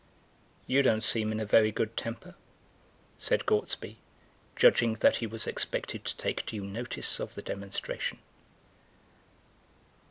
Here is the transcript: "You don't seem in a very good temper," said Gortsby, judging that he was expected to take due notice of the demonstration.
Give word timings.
"You 0.65 0.81
don't 0.81 1.03
seem 1.03 1.31
in 1.31 1.39
a 1.39 1.45
very 1.45 1.71
good 1.71 1.95
temper," 1.95 2.33
said 3.19 3.45
Gortsby, 3.45 3.97
judging 4.55 4.95
that 4.95 5.17
he 5.17 5.27
was 5.27 5.45
expected 5.45 6.05
to 6.05 6.17
take 6.17 6.43
due 6.47 6.63
notice 6.63 7.19
of 7.19 7.35
the 7.35 7.43
demonstration. 7.43 8.17